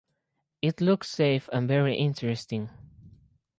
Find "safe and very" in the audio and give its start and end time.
1.11-1.95